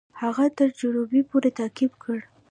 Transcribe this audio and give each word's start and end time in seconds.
هغه 0.21 0.45
تر 0.57 0.67
جروبي 0.79 1.21
پوري 1.29 1.51
تعقیب 1.59 1.91
کړ. 2.03 2.17